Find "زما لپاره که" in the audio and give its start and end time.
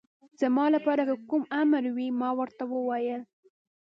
0.41-1.15